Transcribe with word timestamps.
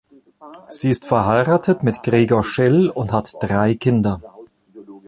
Sie 0.67 0.89
ist 0.89 1.05
verheiratet 1.05 1.83
mit 1.83 2.01
Gregor 2.01 2.43
Schell 2.43 2.89
und 2.89 3.13
hat 3.13 3.35
drei 3.39 3.75
Kinder. 3.75 4.19